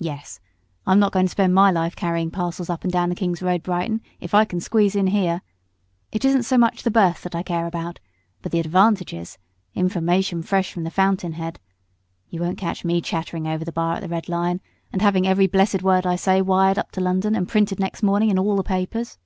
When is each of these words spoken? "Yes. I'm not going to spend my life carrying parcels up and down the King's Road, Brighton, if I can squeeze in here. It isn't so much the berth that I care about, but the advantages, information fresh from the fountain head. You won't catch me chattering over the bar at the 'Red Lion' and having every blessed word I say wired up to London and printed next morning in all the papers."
"Yes. 0.00 0.40
I'm 0.88 0.98
not 0.98 1.12
going 1.12 1.26
to 1.26 1.30
spend 1.30 1.54
my 1.54 1.70
life 1.70 1.94
carrying 1.94 2.32
parcels 2.32 2.68
up 2.68 2.82
and 2.82 2.92
down 2.92 3.10
the 3.10 3.14
King's 3.14 3.40
Road, 3.42 3.62
Brighton, 3.62 4.00
if 4.18 4.34
I 4.34 4.44
can 4.44 4.58
squeeze 4.58 4.96
in 4.96 5.06
here. 5.06 5.40
It 6.10 6.24
isn't 6.24 6.42
so 6.42 6.58
much 6.58 6.82
the 6.82 6.90
berth 6.90 7.22
that 7.22 7.36
I 7.36 7.44
care 7.44 7.68
about, 7.68 8.00
but 8.42 8.50
the 8.50 8.58
advantages, 8.58 9.38
information 9.72 10.42
fresh 10.42 10.72
from 10.72 10.82
the 10.82 10.90
fountain 10.90 11.34
head. 11.34 11.60
You 12.28 12.40
won't 12.40 12.58
catch 12.58 12.84
me 12.84 13.00
chattering 13.00 13.46
over 13.46 13.64
the 13.64 13.70
bar 13.70 13.94
at 13.94 14.00
the 14.00 14.08
'Red 14.08 14.28
Lion' 14.28 14.60
and 14.92 15.00
having 15.00 15.28
every 15.28 15.46
blessed 15.46 15.80
word 15.84 16.06
I 16.08 16.16
say 16.16 16.42
wired 16.42 16.76
up 16.76 16.90
to 16.90 17.00
London 17.00 17.36
and 17.36 17.46
printed 17.48 17.78
next 17.78 18.02
morning 18.02 18.30
in 18.30 18.40
all 18.40 18.56
the 18.56 18.64
papers." 18.64 19.16